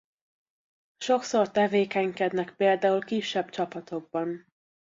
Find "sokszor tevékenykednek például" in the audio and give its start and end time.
0.97-3.01